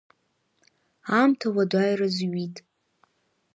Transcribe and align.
Аамҭа 1.17 1.47
ауадаҩра 1.49 2.07
зҩит. 2.15 2.55